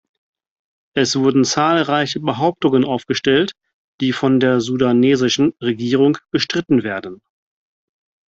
[0.95, 3.51] Es wurden zahlreiche Behauptungen aufgestellt,
[3.99, 7.21] die von der sudanesischen Regierung bestritten werden.